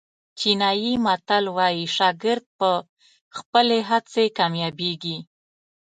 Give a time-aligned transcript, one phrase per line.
[0.39, 2.69] چینایي متل وایي شاګرد په
[3.37, 5.17] خپلې هڅې کامیابېږي.